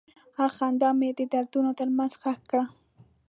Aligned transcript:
هغه 0.37 0.47
خندا 0.55 0.89
مې 0.99 1.09
د 1.17 1.21
دردونو 1.33 1.71
تر 1.79 1.87
منځ 1.97 2.11
ښخ 2.21 2.39
کړه. 2.49 2.65